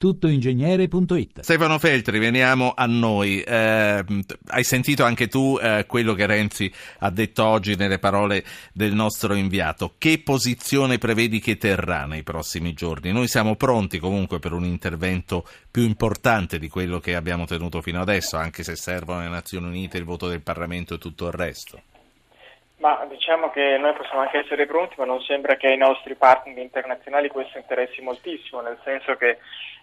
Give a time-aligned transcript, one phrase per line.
[0.00, 1.40] tuttoingegnere.it.
[1.42, 3.42] Stefano Feltri, veniamo a noi.
[3.42, 4.02] Eh,
[4.46, 8.42] hai sentito anche tu eh, quello che Renzi ha detto oggi nelle parole
[8.72, 9.96] del nostro inviato.
[9.98, 13.12] Che posizione prevedi che terrà nei prossimi giorni?
[13.12, 18.00] Noi siamo pronti comunque per un intervento più importante di quello che abbiamo tenuto fino
[18.00, 21.82] adesso, anche se servono le Nazioni Unite, il voto del Parlamento e tutto il resto.
[22.80, 26.56] Ma diciamo che noi possiamo anche essere pronti, ma non sembra che ai nostri partner
[26.56, 29.36] internazionali questo interessi moltissimo, nel senso che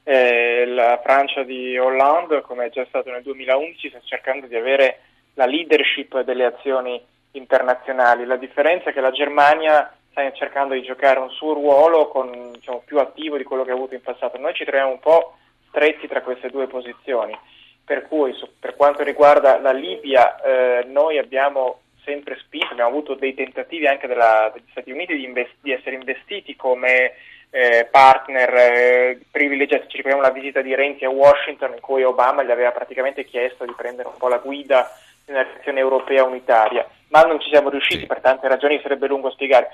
[0.03, 5.01] eh, la Francia di Hollande, come è già stato nel 2011, sta cercando di avere
[5.35, 6.99] la leadership delle azioni
[7.33, 8.25] internazionali.
[8.25, 12.81] La differenza è che la Germania sta cercando di giocare un suo ruolo con, diciamo,
[12.83, 14.39] più attivo di quello che ha avuto in passato.
[14.39, 15.37] Noi ci troviamo un po'
[15.69, 17.37] stretti tra queste due posizioni,
[17.85, 23.33] per cui per quanto riguarda la Libia eh, noi abbiamo sempre spinto, abbiamo avuto dei
[23.33, 27.15] tentativi anche della, degli Stati Uniti di, invest- di essere investiti come
[27.49, 29.89] eh, partner eh, privilegiati.
[29.89, 33.65] Ci ricordiamo la visita di Renzi a Washington in cui Obama gli aveva praticamente chiesto
[33.65, 34.89] di prendere un po' la guida
[35.25, 39.29] di una reazione europea unitaria, ma non ci siamo riusciti per tante ragioni, sarebbe lungo
[39.31, 39.69] spiegare.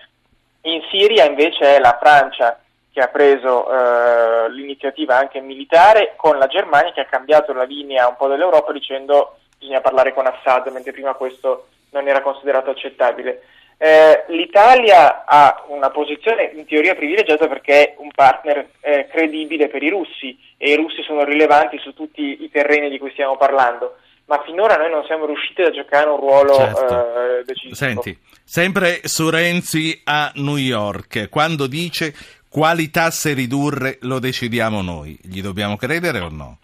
[0.61, 2.59] In Siria invece è la Francia
[2.91, 8.07] che ha preso eh, l'iniziativa anche militare con la Germania che ha cambiato la linea
[8.07, 13.43] un po' dell'Europa dicendo bisogna parlare con Assad, mentre prima questo non era considerato accettabile.
[13.77, 19.83] Eh, L'Italia ha una posizione in teoria privilegiata perché è un partner eh, credibile per
[19.83, 23.97] i russi e i russi sono rilevanti su tutti i terreni di cui stiamo parlando,
[24.25, 27.39] ma finora noi non siamo riusciti a giocare un ruolo certo.
[27.39, 27.75] eh, decisivo.
[27.75, 32.13] Senti, sempre su Renzi a New York, quando dice
[32.49, 36.59] quali tasse ridurre lo decidiamo noi, gli dobbiamo credere o no?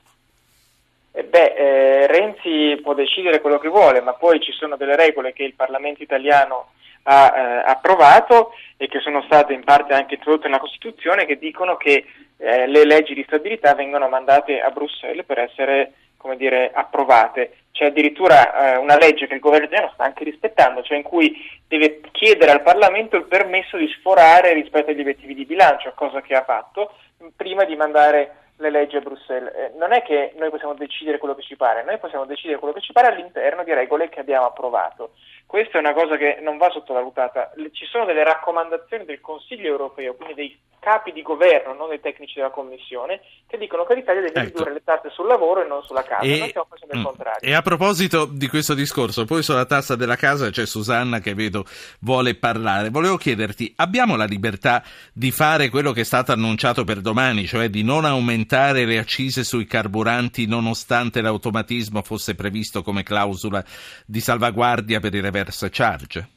[1.19, 5.33] Eh beh, eh, Renzi può decidere quello che vuole, ma poi ci sono delle regole
[5.33, 6.69] che il Parlamento italiano
[7.03, 11.75] ha eh, approvato e che sono state in parte anche introdotte nella Costituzione che dicono
[11.75, 12.05] che
[12.37, 17.63] eh, le leggi di stabilità vengono mandate a Bruxelles per essere come dire, approvate.
[17.73, 21.35] C'è addirittura eh, una legge che il governo italiano sta anche rispettando, cioè in cui
[21.67, 26.33] deve chiedere al Parlamento il permesso di sforare rispetto agli obiettivi di bilancio, cosa che
[26.33, 26.93] ha fatto,
[27.35, 29.53] prima di mandare le leggi a Bruxelles.
[29.53, 32.73] Eh, non è che noi possiamo decidere quello che ci pare, noi possiamo decidere quello
[32.73, 35.11] che ci pare all'interno di regole che abbiamo approvato.
[35.49, 37.53] Questa è una cosa che non va sottovalutata.
[37.71, 42.35] Ci sono delle raccomandazioni del Consiglio europeo, quindi dei capi di governo, non dei tecnici
[42.35, 44.49] della Commissione, che dicono che l'Italia deve ecco.
[44.49, 46.21] ridurre le tasse sul lavoro e non sulla casa.
[46.21, 47.03] E, Noi stiamo facendo il mm.
[47.03, 47.49] contrario.
[47.49, 51.65] E a proposito di questo discorso, poi sulla tassa della casa c'è Susanna che vedo
[52.01, 52.89] vuole parlare.
[52.89, 57.69] Volevo chiederti, abbiamo la libertà di fare quello che è stato annunciato per domani, cioè
[57.69, 63.63] di non aumentare le accise sui carburanti nonostante l'automatismo fosse previsto come clausola
[64.05, 66.27] di salvaguardia per i reverse charge?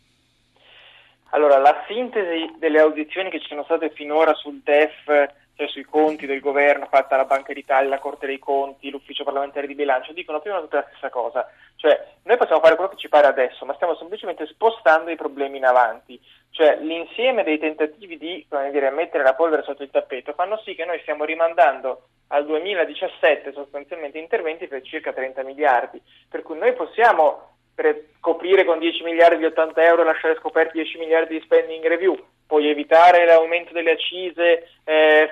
[1.31, 5.07] Allora, la sintesi delle audizioni che ci sono state finora sul DEF,
[5.55, 9.67] cioè sui conti del governo fatta la Banca d'Italia, la Corte dei Conti, l'Ufficio parlamentare
[9.67, 11.51] di bilancio, dicono più o meno tutta la stessa cosa.
[11.77, 15.57] Cioè, noi possiamo fare quello che ci pare adesso, ma stiamo semplicemente spostando i problemi
[15.57, 16.21] in avanti.
[16.51, 20.85] Cioè, l'insieme dei tentativi di dire, mettere la polvere sotto il tappeto fanno sì che
[20.85, 26.01] noi stiamo rimandando al 2017 sostanzialmente interventi per circa 30 miliardi.
[26.29, 30.79] Per cui noi possiamo per coprire con 10 miliardi di 80 euro e lasciare scoperti
[30.79, 32.17] 10 miliardi di spending review,
[32.47, 35.31] puoi evitare l'aumento delle accise eh,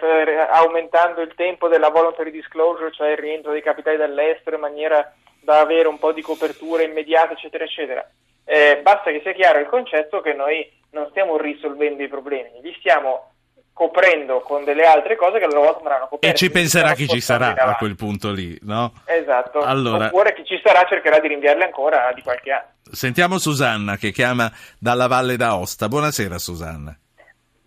[0.51, 5.61] aumentando il tempo della voluntary disclosure, cioè il rientro dei capitali dall'estero in maniera da
[5.61, 8.11] avere un po' di copertura immediata, eccetera, eccetera.
[8.45, 12.75] Eh, basta che sia chiaro il concetto che noi non stiamo risolvendo i problemi, li
[12.79, 13.33] stiamo
[13.81, 16.35] coprendo con delle altre cose che a loro volta andranno coperte.
[16.35, 18.93] E ci penserà chi ci sarà a quel punto lì, no?
[19.07, 19.61] Esatto.
[19.61, 20.09] Allora...
[20.09, 22.67] Oppure chi ci sarà cercherà di rinviarle ancora di qualche anno.
[22.83, 25.89] Sentiamo Susanna che chiama dalla Valle d'Aosta.
[25.89, 26.95] Buonasera Susanna.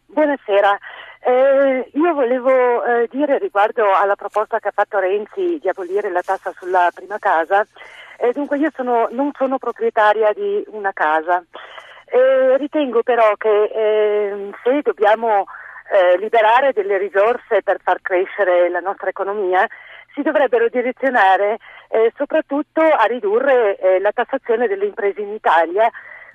[0.05, 0.77] Buonasera.
[1.21, 6.21] Eh, io volevo eh, dire riguardo alla proposta che ha fatto Renzi di abolire la
[6.21, 7.65] tassa sulla prima casa,
[8.19, 11.43] eh, dunque io sono, non sono proprietaria di una casa,
[12.59, 15.45] ritengo però che ehm, se dobbiamo
[15.91, 19.67] eh, liberare delle risorse per far crescere la nostra economia,
[20.13, 21.57] si dovrebbero direzionare
[21.89, 25.89] eh, soprattutto a ridurre eh, la tassazione delle imprese in Italia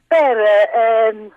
[0.06, 1.30] per ehm,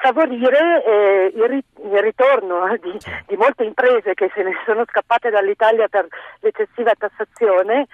[0.00, 2.96] favorire eh, il, ri- il, ritorno di,
[3.26, 6.06] di, molte imprese che se ne sono scappate dall'Italia per
[6.40, 7.86] l'eccessiva tassazione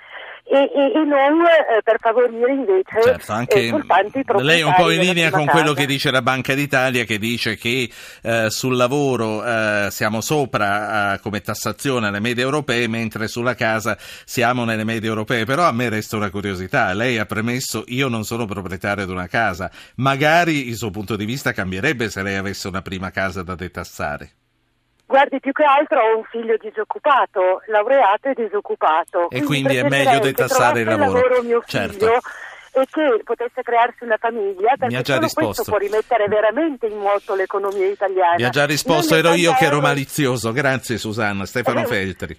[0.46, 4.64] e, e, e non eh, per favorire invece certo, anche eh, soltanto i Lei è
[4.64, 5.58] un po' in linea con casa.
[5.58, 7.90] quello che dice la Banca d'Italia che dice che
[8.22, 14.64] eh, sul lavoro eh, siamo sopra come tassazione alle medie europee mentre sulla casa siamo
[14.64, 18.44] nelle medie europee, però a me resta una curiosità, lei ha premesso io non sono
[18.44, 22.82] proprietario di una casa, magari il suo punto di vista cambierebbe se lei avesse una
[22.82, 24.43] prima casa da detassare.
[25.14, 29.30] Guardi, più che altro ho un figlio disoccupato, laureato e disoccupato.
[29.30, 31.20] E quindi, è meglio detassare il lavoro.
[31.20, 31.92] lavoro mio certo.
[31.92, 32.18] figlio
[32.72, 35.62] e che potesse crearsi una famiglia, perché Mi ha già solo risposto.
[35.62, 38.34] questo può rimettere veramente in moto l'economia italiana.
[38.34, 40.50] Mi ha già risposto, ero io che ero malizioso.
[40.50, 41.86] Grazie Susanna, Stefano Eh.
[41.86, 42.36] Feltri.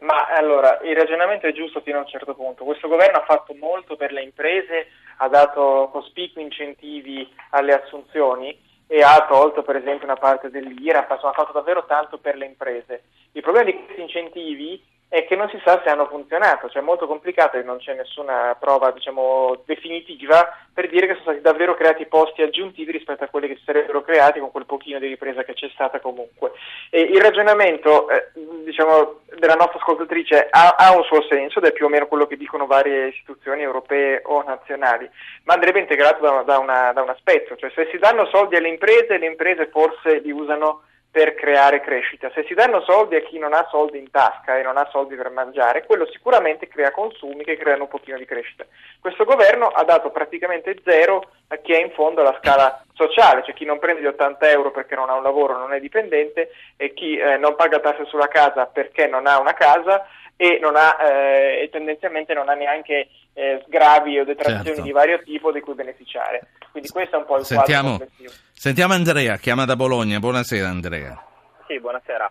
[0.00, 2.64] Ma allora, il ragionamento è giusto fino a un certo punto.
[2.64, 9.02] Questo governo ha fatto molto per le imprese, ha dato cospicui incentivi alle assunzioni e
[9.02, 13.02] ha tolto per esempio una parte dell'IRA, insomma, ha fatto davvero tanto per le imprese.
[13.32, 16.84] Il problema di questi incentivi è che non si sa se hanno funzionato, cioè è
[16.84, 21.74] molto complicato e non c'è nessuna prova diciamo, definitiva per dire che sono stati davvero
[21.74, 25.44] creati posti aggiuntivi rispetto a quelli che si sarebbero creati con quel pochino di ripresa
[25.44, 26.52] che c'è stata comunque.
[26.90, 28.30] E il ragionamento eh,
[28.64, 32.26] diciamo, della nostra ascoltatrice ha, ha un suo senso ed è più o meno quello
[32.26, 35.08] che dicono varie istituzioni europee o nazionali,
[35.44, 38.68] ma andrebbe integrato da, da, una, da un aspetto, cioè se si danno soldi alle
[38.68, 40.82] imprese, le imprese forse li usano
[41.16, 42.30] per creare crescita.
[42.34, 45.14] Se si danno soldi a chi non ha soldi in tasca e non ha soldi
[45.14, 48.66] per mangiare, quello sicuramente crea consumi che creano un pochino di crescita.
[49.00, 53.54] Questo governo ha dato praticamente zero a chi è in fondo alla scala sociale, cioè
[53.54, 56.92] chi non prende gli 80 euro perché non ha un lavoro, non è dipendente e
[56.92, 60.06] chi eh, non paga tasse sulla casa perché non ha una casa
[60.36, 64.82] e, non ha, eh, e tendenzialmente non ha neanche eh, sgravi o detrazioni Certo.
[64.82, 66.48] di vario tipo di cui beneficiare.
[66.70, 68.32] Quindi questo è un po' il Sentiamo, quadro complessivo.
[68.54, 70.18] sentiamo Andrea, chiama da Bologna.
[70.18, 71.22] Buonasera Andrea.
[71.66, 72.30] Sì, buonasera.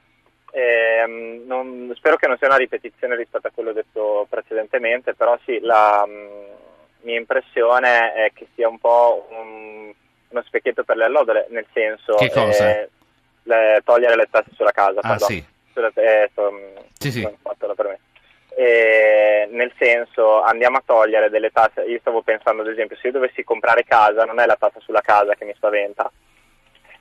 [0.51, 5.59] Ehm, non- spero che non sia una ripetizione rispetto a quello detto precedentemente, però sì,
[5.59, 6.27] la mm,
[7.01, 9.91] mia impressione è che sia un po' un-
[10.29, 12.69] uno specchietto per le allodole, nel senso Che cosa?
[12.69, 12.89] eh,
[13.43, 14.99] le- togliere le tasse sulla casa.
[14.99, 15.27] Ah pardon.
[15.27, 17.29] sì, Sulla- eh, mm, Sì, sì.
[17.41, 18.01] fatto la premessa.
[18.57, 23.13] Eh, nel senso andiamo a togliere delle tasse, io stavo pensando ad esempio se io
[23.13, 26.09] dovessi comprare casa non è la tassa sulla casa che mi spaventa,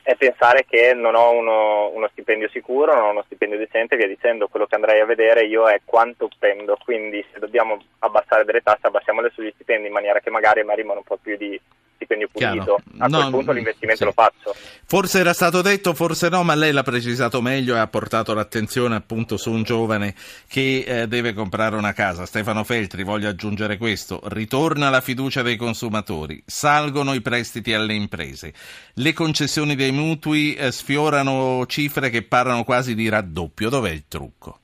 [0.03, 3.99] è pensare che non ho uno, uno stipendio sicuro, non ho uno stipendio decente e
[3.99, 8.45] via dicendo, quello che andrei a vedere io è quanto spendo, quindi se dobbiamo abbassare
[8.45, 11.59] delle tasse abbassiamole sugli stipendi in maniera che magari mi arrivano un po' più di
[11.95, 12.53] stipendio Chiaro.
[12.55, 14.05] pulito, a No, quel punto l'investimento sì.
[14.05, 14.55] lo faccio.
[14.87, 18.95] Forse era stato detto, forse no, ma lei l'ha precisato meglio e ha portato l'attenzione
[18.95, 20.15] appunto su un giovane
[20.49, 22.27] che eh, deve comprare una casa.
[22.27, 28.53] Stefano Feltri, voglio aggiungere questo, ritorna la fiducia dei consumatori, salgono i prestiti alle imprese,
[28.95, 33.69] le concessioni dei mutui eh, sfiorano cifre che parlano quasi di raddoppio.
[33.69, 34.59] Dov'è il trucco?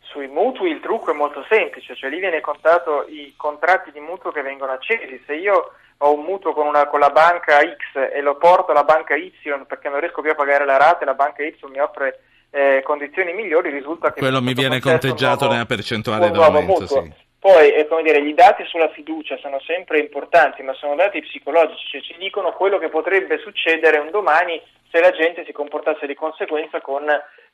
[0.00, 4.30] Sui mutui il trucco è molto semplice, cioè lì viene contato i contratti di mutuo
[4.30, 5.20] che vengono accesi.
[5.26, 8.84] Se io ho un mutuo con, una, con la banca X e lo porto alla
[8.84, 9.32] banca Y
[9.66, 12.20] perché non riesco più a pagare la rata e la banca Y mi offre
[12.50, 17.22] eh, condizioni migliori, risulta che Quello mi viene conteggiato nuovo- nella percentuale d'aumento, sì.
[17.44, 22.00] Poi, come dire, i dati sulla fiducia sono sempre importanti, ma sono dati psicologici, cioè
[22.00, 24.58] ci dicono quello che potrebbe succedere un domani
[24.90, 27.04] se la gente si comportasse di conseguenza con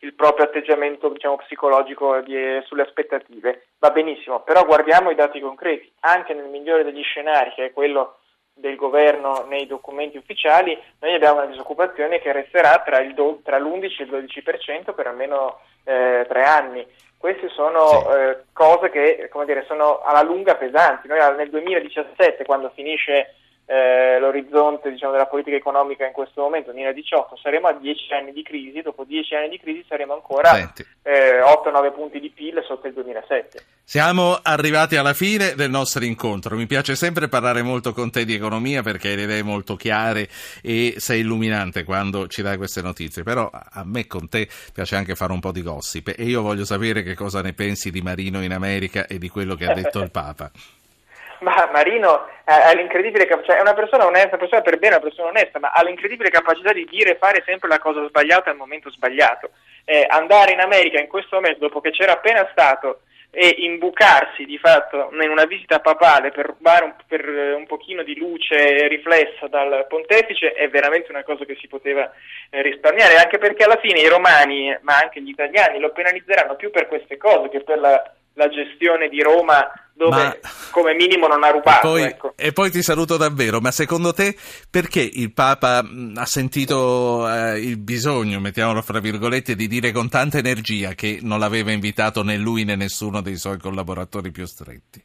[0.00, 3.66] il proprio atteggiamento diciamo, psicologico di- sulle aspettative.
[3.80, 5.90] Va benissimo, però guardiamo i dati concreti.
[6.00, 8.19] Anche nel migliore degli scenari, che è quello
[8.60, 13.58] del governo nei documenti ufficiali, noi abbiamo una disoccupazione che resterà tra, il do- tra
[13.58, 16.86] l'11 e il 12% per almeno eh, tre anni.
[17.16, 18.06] Queste sono Sì.
[18.16, 21.08] eh, cose che come dire, sono alla lunga pesanti.
[21.08, 23.34] Noi nel 2017, quando finisce
[23.66, 28.42] eh, l'orizzonte diciamo, della politica economica in questo momento, 2018, saremo a 10 anni di
[28.42, 30.84] crisi, dopo 10 anni di crisi saremo ancora Senti.
[31.02, 33.62] eh, 8-9 punti di PIL sotto il 2007.
[33.90, 36.54] Siamo arrivati alla fine del nostro incontro.
[36.54, 40.28] Mi piace sempre parlare molto con te di economia perché hai le idee molto chiare
[40.62, 43.24] e sei illuminante quando ci dai queste notizie.
[43.24, 46.64] Però a me con te piace anche fare un po' di gossip e io voglio
[46.64, 49.98] sapere che cosa ne pensi di Marino in America e di quello che ha detto
[49.98, 50.52] il Papa.
[51.42, 55.04] Ma Marino ha, ha l'incredibile capacità, è una persona onesta, una persona per bene, una
[55.04, 58.56] persona onesta, ma ha l'incredibile capacità di dire e fare sempre la cosa sbagliata al
[58.56, 59.50] momento sbagliato.
[59.84, 64.58] Eh, andare in America in questo momento, dopo che c'era appena stato, e imbucarsi di
[64.58, 69.46] fatto in una visita papale per rubare un, per, eh, un pochino di luce riflessa
[69.46, 72.10] dal pontefice è veramente una cosa che si poteva
[72.50, 76.70] eh, risparmiare, anche perché alla fine i romani, ma anche gli italiani, lo penalizzeranno più
[76.70, 79.70] per queste cose che per la, la gestione di Roma
[80.00, 80.36] dove ma...
[80.70, 81.88] come minimo non ha rubato.
[81.88, 82.32] E poi, ecco.
[82.36, 84.34] e poi, ti saluto davvero, ma secondo te
[84.70, 90.08] perché il Papa mh, ha sentito eh, il bisogno, mettiamolo fra virgolette, di dire con
[90.08, 95.04] tanta energia che non l'aveva invitato né lui né nessuno dei suoi collaboratori più stretti?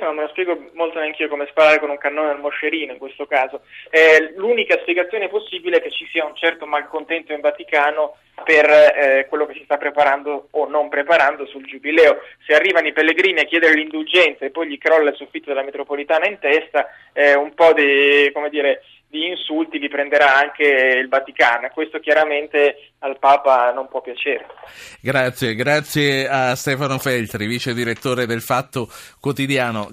[0.00, 2.92] Questo non me lo spiego molto neanche io come sparare con un cannone al moscerino
[2.92, 3.60] in questo caso.
[3.90, 9.26] Eh, l'unica spiegazione possibile è che ci sia un certo malcontento in Vaticano per eh,
[9.28, 12.20] quello che si sta preparando o non preparando sul Giubileo.
[12.46, 16.26] Se arrivano i pellegrini a chiedere l'indulgenza e poi gli crolla il soffitto della metropolitana
[16.26, 21.68] in testa, eh, un po' di, dire, di insulti li prenderà anche il Vaticano.
[21.74, 24.46] Questo chiaramente al Papa non può piacere.
[25.00, 28.88] Grazie, grazie a Stefano Feltri, vice direttore del Fatto
[29.20, 29.88] Quotidiano.